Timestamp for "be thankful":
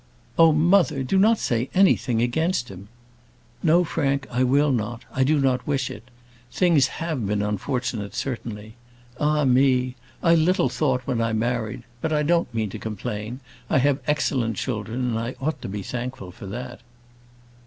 15.69-16.31